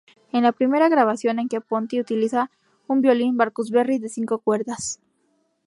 Es 0.31 0.41
la 0.41 0.51
primera 0.51 0.89
grabación 0.89 1.37
en 1.37 1.47
que 1.47 1.61
Ponty 1.61 1.99
utiliza 1.99 2.49
un 2.87 3.01
violín 3.03 3.37
Barcus-Berry 3.37 3.99
de 3.99 4.09
cinco 4.09 4.39
cuerdas. 4.39 4.99